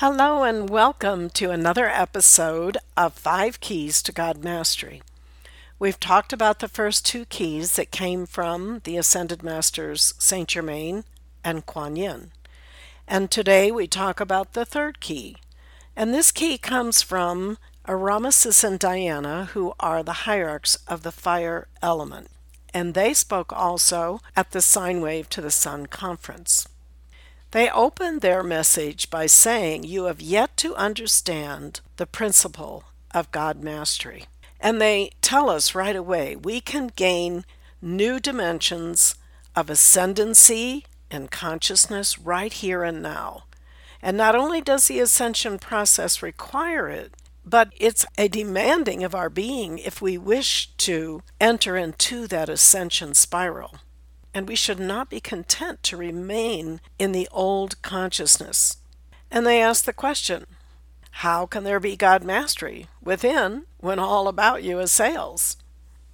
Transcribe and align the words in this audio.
Hello, 0.00 0.44
and 0.44 0.70
welcome 0.70 1.28
to 1.30 1.50
another 1.50 1.88
episode 1.88 2.78
of 2.96 3.14
Five 3.14 3.58
Keys 3.58 4.00
to 4.02 4.12
God 4.12 4.44
Mastery. 4.44 5.02
We've 5.80 5.98
talked 5.98 6.32
about 6.32 6.60
the 6.60 6.68
first 6.68 7.04
two 7.04 7.24
keys 7.24 7.72
that 7.74 7.90
came 7.90 8.24
from 8.24 8.80
the 8.84 8.96
Ascended 8.96 9.42
Masters 9.42 10.14
Saint 10.16 10.50
Germain 10.50 11.02
and 11.42 11.66
Kuan 11.66 11.96
Yin. 11.96 12.30
And 13.08 13.28
today 13.28 13.72
we 13.72 13.88
talk 13.88 14.20
about 14.20 14.52
the 14.52 14.64
third 14.64 15.00
key. 15.00 15.38
And 15.96 16.14
this 16.14 16.30
key 16.30 16.58
comes 16.58 17.02
from 17.02 17.58
Oromasis 17.88 18.62
and 18.62 18.78
Diana, 18.78 19.46
who 19.46 19.74
are 19.80 20.04
the 20.04 20.28
hierarchs 20.28 20.76
of 20.86 21.02
the 21.02 21.10
fire 21.10 21.66
element. 21.82 22.30
And 22.72 22.94
they 22.94 23.14
spoke 23.14 23.52
also 23.52 24.20
at 24.36 24.52
the 24.52 24.62
Sine 24.62 25.00
Wave 25.00 25.28
to 25.30 25.40
the 25.40 25.50
Sun 25.50 25.86
conference. 25.86 26.68
They 27.50 27.70
open 27.70 28.18
their 28.18 28.42
message 28.42 29.08
by 29.08 29.26
saying, 29.26 29.84
You 29.84 30.04
have 30.04 30.20
yet 30.20 30.56
to 30.58 30.74
understand 30.76 31.80
the 31.96 32.06
principle 32.06 32.84
of 33.14 33.30
God 33.30 33.62
mastery. 33.62 34.26
And 34.60 34.80
they 34.80 35.12
tell 35.22 35.48
us 35.48 35.74
right 35.74 35.96
away 35.96 36.36
we 36.36 36.60
can 36.60 36.88
gain 36.94 37.44
new 37.80 38.20
dimensions 38.20 39.14
of 39.56 39.70
ascendancy 39.70 40.84
and 41.10 41.30
consciousness 41.30 42.18
right 42.18 42.52
here 42.52 42.82
and 42.82 43.02
now. 43.02 43.44
And 44.02 44.16
not 44.16 44.34
only 44.34 44.60
does 44.60 44.86
the 44.86 45.00
ascension 45.00 45.58
process 45.58 46.22
require 46.22 46.88
it, 46.88 47.14
but 47.46 47.72
it's 47.78 48.04
a 48.18 48.28
demanding 48.28 49.02
of 49.02 49.14
our 49.14 49.30
being 49.30 49.78
if 49.78 50.02
we 50.02 50.18
wish 50.18 50.70
to 50.76 51.22
enter 51.40 51.78
into 51.78 52.26
that 52.26 52.50
ascension 52.50 53.14
spiral. 53.14 53.78
And 54.34 54.48
we 54.48 54.56
should 54.56 54.78
not 54.78 55.10
be 55.10 55.20
content 55.20 55.82
to 55.84 55.96
remain 55.96 56.80
in 56.98 57.12
the 57.12 57.28
old 57.30 57.80
consciousness. 57.82 58.78
And 59.30 59.46
they 59.46 59.60
ask 59.60 59.84
the 59.84 59.92
question 59.92 60.46
how 61.10 61.46
can 61.46 61.64
there 61.64 61.80
be 61.80 61.96
God 61.96 62.22
mastery 62.22 62.86
within 63.02 63.64
when 63.78 63.98
all 63.98 64.28
about 64.28 64.62
you 64.62 64.78
assails? 64.78 65.56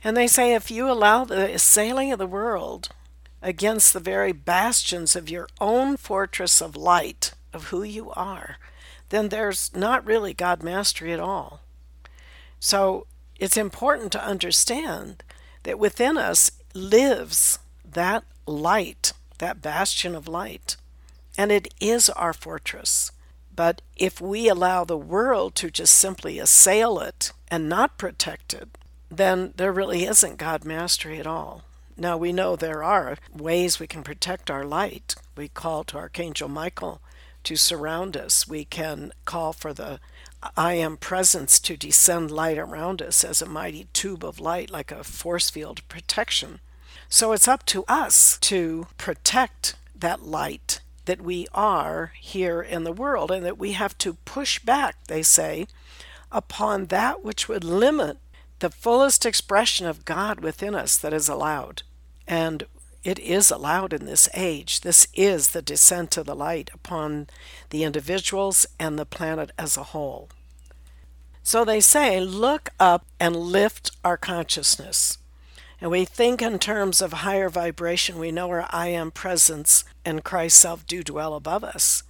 And 0.03 0.17
they 0.17 0.27
say 0.27 0.55
if 0.55 0.71
you 0.71 0.91
allow 0.91 1.25
the 1.25 1.53
assailing 1.53 2.13
of 2.13 2.19
the 2.19 2.27
world 2.27 2.89
against 3.43 3.93
the 3.93 4.01
very 4.01 4.33
bastions 4.33 5.15
of 5.15 5.29
your 5.29 5.47
own 5.61 5.99
fortress 5.99 6.63
of 6.63 6.77
light, 6.77 7.33
of 7.53 7.65
who 7.65 7.83
you 7.83 8.11
are, 8.13 8.57
then 9.11 9.29
there's 9.29 9.75
not 9.75 10.07
really 10.07 10.33
God 10.33 10.63
mastery 10.63 11.13
at 11.13 11.21
all. 11.21 11.61
So 12.59 13.07
it's 13.39 13.57
important 13.57 14.13
to 14.13 14.27
understand 14.27 15.23
that 15.65 15.79
within 15.79 16.17
us 16.17 16.51
lives 16.75 17.59
that 17.95 18.25
light, 18.47 19.13
that 19.39 19.63
bastion 19.63 20.15
of 20.15 20.29
light, 20.29 20.77
and 21.37 21.51
it 21.51 21.73
is 21.81 22.11
our 22.11 22.33
fortress. 22.33 23.11
But 23.55 23.83
if 23.97 24.21
we 24.21 24.49
allow 24.49 24.85
the 24.85 24.99
world 24.99 25.55
to 25.57 25.71
just 25.71 25.95
simply 25.95 26.39
assail 26.39 26.99
it 27.01 27.33
and 27.49 27.69
not 27.69 27.99
protect 27.99 28.53
it, 28.53 28.69
then 29.11 29.55
there 29.57 29.73
really 29.73 30.05
isn't 30.05 30.39
God 30.39 30.65
mastery 30.65 31.19
at 31.19 31.27
all. 31.27 31.63
Now 31.97 32.17
we 32.17 32.33
know 32.33 32.57
there 32.57 32.83
are 32.83 33.17
ways 33.33 33.79
we 33.79 33.87
can 33.87 34.03
protect 34.03 34.51
our 34.51 34.65
light. 34.65 35.15
We 35.37 35.49
call 35.49 35.85
to 35.85 35.97
Archangel 35.97 36.49
Michael 36.49 37.01
to 37.45 37.57
surround 37.57 38.17
us. 38.17 38.49
We 38.49 38.65
can 38.65 39.13
call 39.25 39.53
for 39.53 39.73
the 39.73 40.01
I 40.57 40.75
am 40.75 40.97
presence 40.97 41.61
to 41.61 41.77
descend 41.77 42.31
light 42.31 42.59
around 42.59 43.01
us 43.01 43.23
as 43.23 43.41
a 43.41 43.47
mighty 43.47 43.87
tube 43.93 44.25
of 44.25 44.41
light, 44.41 44.71
like 44.71 44.91
a 44.91 45.05
force 45.05 45.49
field 45.49 45.87
protection. 45.89 46.61
So 47.15 47.31
it's 47.31 47.47
up 47.47 47.65
to 47.67 47.85
us 47.87 48.39
to 48.39 48.89
protect 48.99 49.77
that 49.95 50.25
light 50.25 50.81
that 51.05 51.21
we 51.23 51.47
are 51.55 52.11
here 52.19 52.61
in 52.61 52.83
the 52.83 52.91
world 52.91 53.31
and 53.31 53.47
that 53.47 53.57
we 53.57 53.71
have 53.71 53.97
to 53.99 54.15
push 54.25 54.59
back, 54.59 54.97
they 55.07 55.23
say, 55.23 55.69
upon 56.33 56.87
that 56.87 57.25
which 57.25 57.49
would 57.49 57.63
limit 57.63 58.19
the 58.59 58.69
fullest 58.69 59.25
expression 59.25 59.87
of 59.87 60.05
God 60.05 60.41
within 60.41 60.75
us 60.75 60.99
that 60.99 61.13
is 61.13 61.29
allowed. 61.29 61.85
And 62.27 62.65
it 63.05 63.21
is 63.21 63.49
allowed 63.49 63.93
in 63.93 64.07
this 64.07 64.29
age. 64.35 64.81
This 64.81 65.07
is 65.15 65.51
the 65.51 65.63
descent 65.63 66.17
of 66.17 66.27
the 66.27 66.35
light 66.35 66.69
upon 66.75 67.29
the 67.71 67.85
individuals 67.85 68.67
and 68.81 68.99
the 68.99 69.07
planet 69.07 69.53
as 69.57 69.77
a 69.77 69.85
whole. 69.85 70.31
So 71.45 71.65
they 71.65 71.79
say, 71.79 72.19
look 72.19 72.71
up 72.81 73.07
and 73.21 73.37
lift 73.37 73.93
our 74.05 74.17
consciousness. 74.17 75.19
And 75.85 75.91
we 75.91 76.07
think 76.07 76.41
in 76.41 76.59
terms 76.59 77.03
of 77.03 77.13
higher 77.13 77.51
vibration, 77.51 78.19
we 78.19 78.33
know 78.33 78.49
our 78.49 78.67
I 78.71 78.89
am 78.89 79.11
presence 79.11 79.85
and 80.03 80.25
Christ 80.25 80.57
self 80.57 80.87
do 80.87 81.03
dwell 81.03 81.35
above 81.35 81.63
us. 81.63 82.03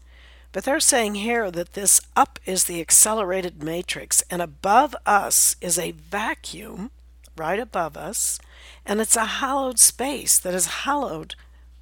But 0.52 0.62
they're 0.62 0.78
saying 0.78 1.16
here 1.16 1.50
that 1.50 1.72
this 1.72 2.00
up 2.14 2.38
is 2.46 2.64
the 2.64 2.80
accelerated 2.80 3.64
matrix, 3.64 4.22
and 4.30 4.40
above 4.40 4.94
us 5.04 5.56
is 5.60 5.76
a 5.76 5.90
vacuum, 5.90 6.92
right 7.36 7.58
above 7.58 7.96
us, 7.96 8.38
and 8.86 9.00
it's 9.00 9.16
a 9.16 9.24
hallowed 9.24 9.80
space 9.80 10.38
that 10.38 10.54
is 10.54 10.84
hallowed 10.84 11.34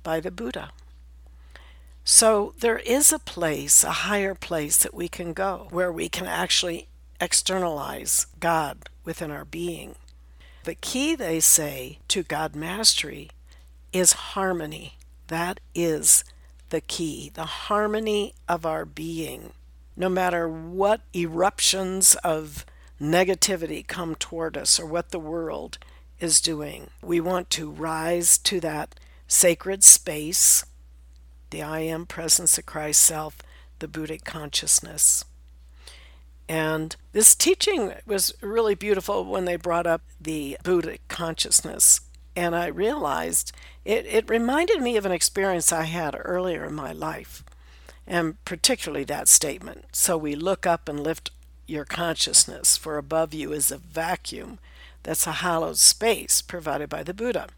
by 0.03 0.19
the 0.19 0.30
Buddha. 0.30 0.70
So 2.04 2.54
there 2.59 2.78
is 2.78 3.12
a 3.12 3.19
place, 3.19 3.84
a 3.84 4.06
higher 4.09 4.34
place 4.34 4.78
that 4.78 4.94
we 4.94 5.09
can 5.09 5.34
go 5.34 5.69
where 5.70 5.92
we 5.92 6.09
can 6.09 6.26
actually 6.26 6.88
externalize 7.20 8.28
God 8.41 8.88
within 9.04 9.30
our 9.30 9.44
being. 9.44 9.97
The 10.65 10.75
key, 10.77 11.17
they 11.17 11.41
say, 11.41 11.99
to 12.09 12.23
God 12.23 12.55
mastery 12.55 13.31
is 13.93 14.12
harmony. 14.12 14.95
That 15.27 15.59
is 15.75 16.25
the 16.71 16.81
key, 16.81 17.31
the 17.34 17.45
harmony 17.45 18.34
of 18.49 18.65
our 18.65 18.84
being. 18.84 19.53
No 19.97 20.09
matter 20.09 20.49
what 20.49 21.01
eruptions 21.15 22.15
of 22.22 22.65
negativity 23.01 23.87
come 23.87 24.15
toward 24.15 24.56
us 24.56 24.78
or 24.78 24.87
what 24.87 25.11
the 25.11 25.19
world 25.19 25.78
is 26.21 26.41
doing, 26.41 26.91
we 27.03 27.21
want 27.21 27.51
to 27.51 27.69
rise 27.69 28.39
to 28.39 28.61
that 28.61 29.01
sacred 29.27 29.83
space, 29.83 30.65
the 31.51 31.62
I 31.62 31.81
am 31.81 32.06
presence 32.06 32.56
of 32.56 32.67
Christ 32.67 33.03
self, 33.03 33.39
the 33.81 33.89
Buddhic 33.89 34.25
consciousness. 34.25 35.25
And 36.48 36.97
this 37.12 37.34
teaching 37.34 37.94
was 38.06 38.34
really 38.41 38.75
beautiful 38.75 39.25
when 39.25 39.44
they 39.44 39.56
brought 39.56 39.86
up 39.86 40.03
the 40.20 40.58
Buddha 40.62 40.98
consciousness. 41.08 42.00
And 42.34 42.54
I 42.56 42.66
realized 42.66 43.53
it, 43.84 44.06
it 44.06 44.28
reminded 44.28 44.80
me 44.80 44.97
of 44.97 45.06
an 45.06 45.12
experience 45.12 45.72
I 45.72 45.84
had 45.84 46.16
earlier 46.19 46.64
in 46.64 46.75
my 46.75 46.92
life, 46.92 47.44
and 48.06 48.42
particularly 48.44 49.04
that 49.04 49.28
statement. 49.28 49.84
So 49.92 50.16
we 50.16 50.34
look 50.34 50.66
up 50.66 50.88
and 50.88 51.00
lift 51.00 51.30
your 51.66 51.84
consciousness, 51.84 52.76
for 52.76 52.98
above 52.98 53.32
you 53.32 53.53
is 53.53 53.70
a 53.70 53.78
vacuum 53.78 54.59
that's 55.03 55.26
a 55.26 55.32
hallowed 55.32 55.78
space 55.78 56.42
provided 56.42 56.88
by 56.88 57.03
the 57.03 57.14
Buddha. 57.14 57.48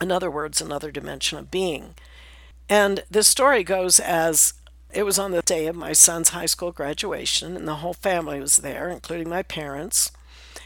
In 0.00 0.10
other 0.10 0.30
words, 0.30 0.60
another 0.60 0.90
dimension 0.90 1.38
of 1.38 1.50
being. 1.50 1.94
And 2.68 3.04
the 3.10 3.22
story 3.22 3.62
goes 3.62 4.00
as 4.00 4.54
it 4.94 5.04
was 5.04 5.18
on 5.18 5.32
the 5.32 5.42
day 5.42 5.66
of 5.66 5.74
my 5.74 5.92
son's 5.92 6.30
high 6.30 6.46
school 6.46 6.72
graduation, 6.72 7.56
and 7.56 7.66
the 7.66 7.76
whole 7.76 7.94
family 7.94 8.40
was 8.40 8.58
there, 8.58 8.88
including 8.88 9.28
my 9.28 9.42
parents. 9.42 10.12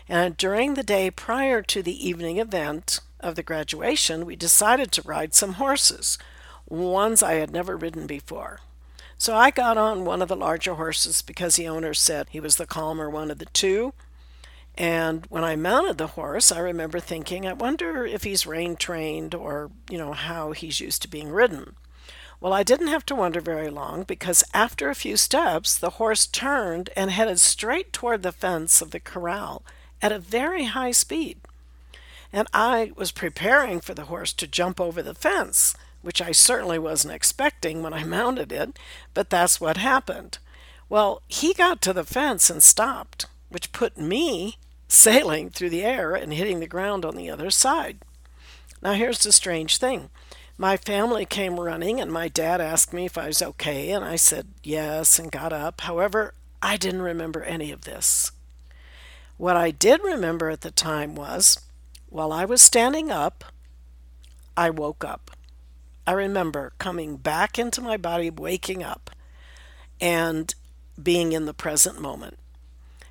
And 0.08 0.36
during 0.36 0.74
the 0.74 0.82
day 0.82 1.10
prior 1.10 1.62
to 1.62 1.82
the 1.82 2.08
evening 2.08 2.38
event 2.38 3.00
of 3.20 3.34
the 3.34 3.42
graduation, 3.42 4.26
we 4.26 4.36
decided 4.36 4.92
to 4.92 5.02
ride 5.02 5.34
some 5.34 5.54
horses, 5.54 6.18
ones 6.66 7.22
I 7.22 7.34
had 7.34 7.50
never 7.50 7.76
ridden 7.76 8.06
before. 8.06 8.60
So 9.16 9.34
I 9.34 9.50
got 9.50 9.76
on 9.76 10.04
one 10.04 10.22
of 10.22 10.28
the 10.28 10.36
larger 10.36 10.74
horses 10.74 11.22
because 11.22 11.56
the 11.56 11.66
owner 11.66 11.94
said 11.94 12.28
he 12.30 12.38
was 12.38 12.56
the 12.56 12.66
calmer 12.66 13.10
one 13.10 13.30
of 13.30 13.38
the 13.38 13.46
two. 13.46 13.92
And 14.76 15.26
when 15.28 15.42
I 15.42 15.56
mounted 15.56 15.98
the 15.98 16.08
horse, 16.08 16.52
I 16.52 16.60
remember 16.60 17.00
thinking, 17.00 17.46
I 17.46 17.52
wonder 17.52 18.06
if 18.06 18.22
he's 18.22 18.46
rein 18.46 18.76
trained 18.76 19.34
or, 19.34 19.72
you 19.90 19.98
know, 19.98 20.12
how 20.12 20.52
he's 20.52 20.78
used 20.78 21.02
to 21.02 21.08
being 21.08 21.30
ridden. 21.30 21.74
Well, 22.40 22.52
I 22.52 22.62
didn't 22.62 22.86
have 22.88 23.04
to 23.06 23.16
wonder 23.16 23.40
very 23.40 23.68
long 23.68 24.04
because 24.04 24.44
after 24.54 24.88
a 24.88 24.94
few 24.94 25.16
steps, 25.16 25.76
the 25.76 25.90
horse 25.90 26.26
turned 26.26 26.90
and 26.94 27.10
headed 27.10 27.40
straight 27.40 27.92
toward 27.92 28.22
the 28.22 28.32
fence 28.32 28.80
of 28.80 28.92
the 28.92 29.00
corral 29.00 29.64
at 30.00 30.12
a 30.12 30.20
very 30.20 30.64
high 30.66 30.92
speed. 30.92 31.38
and 32.32 32.46
I 32.52 32.92
was 32.94 33.10
preparing 33.10 33.80
for 33.80 33.94
the 33.94 34.04
horse 34.06 34.32
to 34.34 34.46
jump 34.46 34.80
over 34.80 35.02
the 35.02 35.14
fence, 35.14 35.74
which 36.02 36.20
I 36.20 36.32
certainly 36.32 36.78
wasn't 36.78 37.14
expecting 37.14 37.82
when 37.82 37.94
I 37.94 38.04
mounted 38.04 38.52
it, 38.52 38.78
but 39.14 39.30
that's 39.30 39.60
what 39.60 39.76
happened. 39.76 40.38
Well, 40.88 41.22
he 41.26 41.54
got 41.54 41.80
to 41.82 41.92
the 41.92 42.04
fence 42.04 42.50
and 42.50 42.62
stopped, 42.62 43.26
which 43.48 43.72
put 43.72 43.98
me 43.98 44.58
sailing 44.88 45.50
through 45.50 45.70
the 45.70 45.84
air 45.84 46.14
and 46.14 46.32
hitting 46.32 46.60
the 46.60 46.66
ground 46.66 47.04
on 47.04 47.16
the 47.16 47.30
other 47.30 47.50
side. 47.50 47.98
Now, 48.80 48.92
here's 48.92 49.22
the 49.22 49.32
strange 49.32 49.78
thing. 49.78 50.10
My 50.60 50.76
family 50.76 51.24
came 51.24 51.60
running, 51.60 52.00
and 52.00 52.12
my 52.12 52.26
dad 52.26 52.60
asked 52.60 52.92
me 52.92 53.06
if 53.06 53.16
I 53.16 53.28
was 53.28 53.40
okay, 53.40 53.92
and 53.92 54.04
I 54.04 54.16
said 54.16 54.48
yes 54.64 55.16
and 55.16 55.30
got 55.30 55.52
up. 55.52 55.82
However, 55.82 56.34
I 56.60 56.76
didn't 56.76 57.02
remember 57.02 57.44
any 57.44 57.70
of 57.70 57.82
this. 57.82 58.32
What 59.36 59.56
I 59.56 59.70
did 59.70 60.02
remember 60.02 60.50
at 60.50 60.62
the 60.62 60.72
time 60.72 61.14
was 61.14 61.60
while 62.08 62.32
I 62.32 62.44
was 62.44 62.60
standing 62.60 63.08
up, 63.08 63.44
I 64.56 64.70
woke 64.70 65.04
up. 65.04 65.30
I 66.08 66.12
remember 66.12 66.72
coming 66.80 67.18
back 67.18 67.56
into 67.56 67.80
my 67.80 67.96
body, 67.96 68.28
waking 68.28 68.82
up, 68.82 69.10
and 70.00 70.52
being 71.00 71.30
in 71.30 71.46
the 71.46 71.54
present 71.54 72.00
moment. 72.00 72.36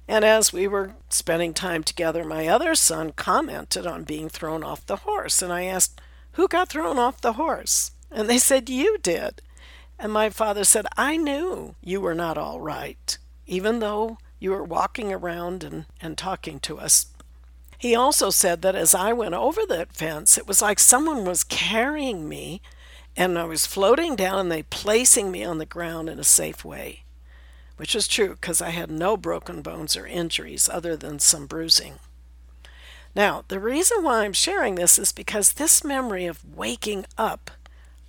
And 0.06 0.26
as 0.26 0.52
we 0.52 0.68
were 0.68 0.96
spending 1.08 1.54
time 1.54 1.84
together, 1.84 2.26
my 2.26 2.48
other 2.48 2.76
son 2.76 3.14
commented 3.14 3.88
on 3.88 4.04
being 4.04 4.28
thrown 4.28 4.66
off 4.66 4.86
the 4.86 4.98
horse. 4.98 5.42
And 5.42 5.54
I 5.54 5.64
asked, 5.64 6.02
Who 6.38 6.48
got 6.48 6.70
thrown 6.70 6.98
off 6.98 7.22
the 7.22 7.34
horse? 7.34 7.92
And 8.12 8.30
they 8.30 8.38
said, 8.38 8.70
You 8.70 8.98
did. 9.00 9.42
And 10.00 10.12
my 10.12 10.30
father 10.30 10.64
said, 10.64 10.86
I 10.96 11.18
knew 11.18 11.76
you 11.82 12.00
were 12.00 12.16
not 12.16 12.38
all 12.38 12.62
right, 12.62 13.18
even 13.46 13.80
though 13.80 14.20
you 14.40 14.52
were 14.52 14.64
walking 14.64 15.12
around 15.12 15.64
and, 15.64 15.86
and 16.00 16.18
talking 16.18 16.60
to 16.62 16.78
us. 16.78 17.08
He 17.80 17.96
also 17.96 18.30
said 18.30 18.62
that 18.62 18.76
as 18.76 18.94
I 18.96 19.14
went 19.14 19.34
over 19.34 19.62
that 19.68 19.94
fence, 19.94 20.38
it 20.38 20.48
was 20.48 20.62
like 20.62 20.80
someone 20.80 21.26
was 21.26 21.44
carrying 21.44 22.30
me 22.30 22.62
and 23.16 23.38
I 23.38 23.46
was 23.46 23.66
floating 23.66 24.16
down 24.16 24.40
and 24.40 24.52
they 24.52 24.64
placing 24.64 25.32
me 25.32 25.44
on 25.44 25.58
the 25.58 25.66
ground 25.66 26.08
in 26.08 26.20
a 26.20 26.24
safe 26.24 26.64
way 26.64 27.04
which 27.78 27.96
is 27.96 28.08
true 28.08 28.30
because 28.30 28.62
I 28.62 28.72
had 28.72 28.92
no 28.92 29.16
broken 29.16 29.62
bones 29.62 29.96
or 29.96 30.06
injuries 30.06 30.68
other 30.68 30.98
than 30.98 31.20
some 31.20 31.46
bruising. 31.46 32.00
Now, 33.16 33.44
the 33.48 33.60
reason 33.60 34.04
why 34.04 34.24
I'm 34.24 34.34
sharing 34.34 34.76
this 34.76 35.00
is 35.00 35.12
because 35.12 35.54
this 35.54 35.84
memory 35.84 36.26
of 36.26 36.56
waking 36.56 37.06
up 37.18 37.52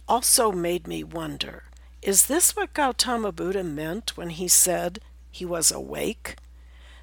also 0.08 0.52
made 0.52 0.86
me 0.86 1.02
wonder 1.04 1.64
is 2.00 2.26
this 2.26 2.54
what 2.54 2.74
Gautama 2.74 3.32
Buddha 3.32 3.64
meant 3.64 4.16
when 4.16 4.30
he 4.30 4.46
said 4.46 5.00
he 5.30 5.44
was 5.44 5.72
awake? 5.72 6.36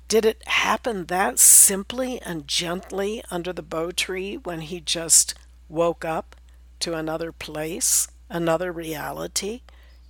Did 0.07 0.25
it 0.25 0.47
happen 0.47 1.05
that 1.07 1.37
simply 1.37 2.21
and 2.21 2.47
gently 2.47 3.23
under 3.29 3.51
the 3.51 3.61
Bo 3.61 3.91
tree 3.91 4.37
when 4.37 4.61
he 4.61 4.79
just 4.79 5.33
woke 5.67 6.05
up 6.05 6.35
to 6.79 6.93
another 6.93 7.31
place, 7.31 8.07
another 8.29 8.71
reality, 8.71 9.61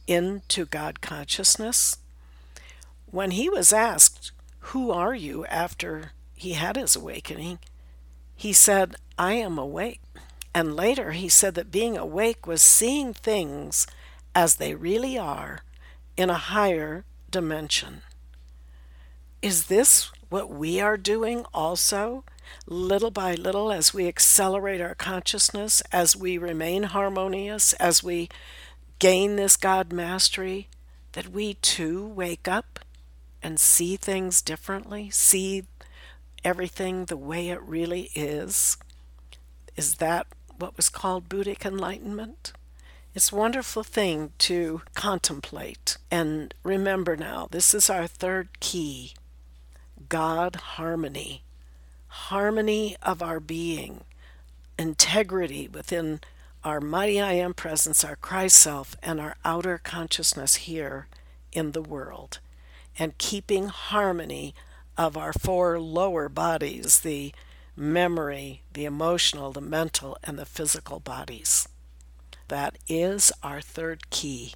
into 0.06 0.66
God 0.66 1.02
consciousness? 1.02 1.98
When 3.10 3.32
he 3.32 3.50
was 3.50 3.74
asked, 3.74 4.32
Who 4.72 4.92
are 4.92 5.16
you 5.16 5.46
after 5.48 6.12
he 6.36 6.54
had 6.54 6.76
his 6.76 6.96
awakening? 6.96 7.60
He 8.36 8.54
said, 8.54 8.96
I 9.18 9.34
am 9.34 9.58
awake. 9.58 10.02
And 10.54 10.76
later 10.76 11.12
he 11.12 11.30
said 11.30 11.56
that 11.56 11.72
being 11.72 11.98
awake 11.98 12.48
was 12.48 12.62
seeing 12.62 13.14
things 13.14 13.88
as 14.34 14.56
they 14.56 14.76
really 14.76 15.18
are 15.18 15.62
in 16.18 16.30
a 16.30 16.36
higher 16.36 17.06
dimension. 17.30 18.02
Is 19.42 19.68
this 19.68 20.12
what 20.30 20.50
we 20.50 20.80
are 20.80 20.98
doing 20.98 21.46
also, 21.54 22.24
little 22.66 23.12
by 23.12 23.36
little, 23.36 23.72
as 23.72 23.94
we 23.94 24.08
accelerate 24.08 24.82
our 24.82 24.96
consciousness, 24.96 25.82
as 25.92 26.16
we 26.16 26.38
remain 26.38 26.84
harmonious, 26.84 27.74
as 27.74 28.04
we 28.04 28.30
gain 29.00 29.36
this 29.36 29.56
God 29.58 29.92
mastery, 29.94 30.68
that 31.14 31.30
we 31.30 31.56
too 31.56 32.08
wake 32.08 32.48
up 32.48 32.80
and 33.44 33.60
see 33.60 33.98
things 33.98 34.42
differently, 34.42 35.10
see 35.10 35.66
everything 36.46 37.06
the 37.06 37.18
way 37.18 37.50
it 37.50 37.62
really 37.62 38.12
is? 38.16 38.78
Is 39.76 39.96
that 39.96 40.28
what 40.58 40.78
was 40.78 40.90
called 40.90 41.28
Buddhic 41.28 41.66
enlightenment? 41.66 42.54
It's 43.14 43.32
a 43.32 43.36
wonderful 43.36 43.84
thing 43.84 44.32
to 44.40 44.82
contemplate. 44.94 45.98
And 46.12 46.54
remember 46.64 47.18
now, 47.18 47.48
this 47.50 47.74
is 47.74 47.90
our 47.90 48.08
third 48.08 48.60
key 48.60 49.14
God 50.08 50.56
harmony, 50.56 51.44
harmony 52.08 52.96
of 53.02 53.22
our 53.22 53.40
being, 53.40 54.02
integrity 54.78 55.68
within 55.68 56.22
our 56.64 56.80
mighty 56.80 57.22
I 57.22 57.34
am 57.34 57.54
presence, 57.54 58.04
our 58.04 58.16
Christ 58.16 58.58
self, 58.58 58.96
and 59.02 59.20
our 59.20 59.36
outer 59.44 59.78
consciousness 59.78 60.56
here 60.56 61.08
in 61.52 61.72
the 61.72 61.82
world 61.82 62.40
and 62.98 63.18
keeping 63.18 63.68
harmony 63.68 64.54
of 64.98 65.18
our 65.18 65.34
four 65.34 65.80
lower 65.80 66.30
bodies 66.30 67.00
the 67.00 67.34
memory, 67.76 68.62
the 68.74 68.86
emotional, 68.86 69.52
the 69.52 69.62
mental, 69.62 70.18
and 70.24 70.40
the 70.40 70.46
physical 70.46 71.00
bodies. 71.00 71.68
That 72.48 72.78
is 72.88 73.32
our 73.44 73.62
third 73.62 74.10
key. 74.10 74.54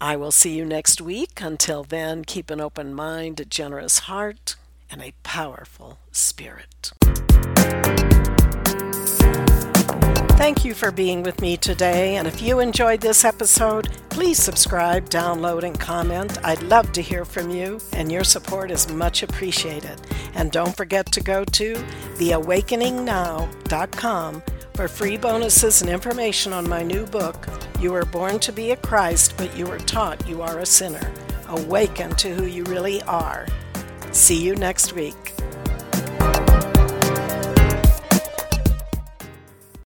I 0.00 0.16
will 0.16 0.32
see 0.32 0.56
you 0.56 0.64
next 0.64 1.00
week. 1.00 1.40
Until 1.40 1.84
then, 1.84 2.24
keep 2.24 2.50
an 2.50 2.60
open 2.60 2.92
mind, 2.92 3.40
a 3.40 3.44
generous 3.44 4.00
heart, 4.00 4.56
and 4.90 5.00
a 5.00 5.14
powerful 5.22 5.98
spirit. 6.12 6.92
Thank 10.44 10.60
you 10.62 10.74
for 10.74 10.92
being 10.92 11.22
with 11.22 11.40
me 11.40 11.56
today. 11.56 12.16
And 12.16 12.28
if 12.28 12.42
you 12.42 12.60
enjoyed 12.60 13.00
this 13.00 13.24
episode, 13.24 13.88
please 14.10 14.36
subscribe, 14.36 15.08
download, 15.08 15.62
and 15.62 15.80
comment. 15.80 16.36
I'd 16.44 16.62
love 16.64 16.92
to 16.92 17.00
hear 17.00 17.24
from 17.24 17.48
you, 17.48 17.80
and 17.94 18.12
your 18.12 18.24
support 18.24 18.70
is 18.70 18.92
much 18.92 19.22
appreciated. 19.22 19.98
And 20.34 20.52
don't 20.52 20.76
forget 20.76 21.10
to 21.12 21.22
go 21.22 21.46
to 21.46 21.76
theawakeningnow.com 22.16 24.42
for 24.74 24.86
free 24.86 25.16
bonuses 25.16 25.80
and 25.80 25.90
information 25.90 26.52
on 26.52 26.68
my 26.68 26.82
new 26.82 27.06
book, 27.06 27.48
You 27.80 27.92
Were 27.92 28.04
Born 28.04 28.38
to 28.40 28.52
Be 28.52 28.72
a 28.72 28.76
Christ, 28.76 29.38
but 29.38 29.56
You 29.56 29.64
Were 29.64 29.78
Taught 29.78 30.28
You 30.28 30.42
Are 30.42 30.58
a 30.58 30.66
Sinner. 30.66 31.10
Awaken 31.48 32.10
to 32.16 32.34
who 32.34 32.44
you 32.44 32.64
really 32.64 33.00
are. 33.04 33.46
See 34.12 34.44
you 34.44 34.56
next 34.56 34.92
week. 34.92 35.33